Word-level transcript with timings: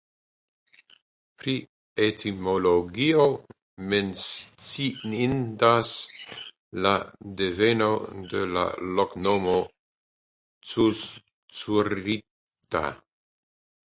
Pri 1.41 1.53
etimologio 2.05 3.25
menciindas 3.91 5.91
la 6.87 6.95
deveno 7.43 7.91
de 8.33 8.43
la 8.57 8.65
loknomo 9.01 9.55
"Cuzcurrita". 10.73 12.85